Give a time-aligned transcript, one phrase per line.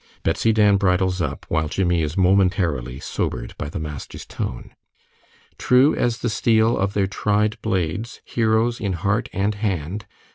[0.23, 4.73] Betsy Dan bridles up, while Jimmie is momentarily sobered by the master's tone.
[5.59, 10.07] "True as the steel of their tried blades, Heroes in heart and hand.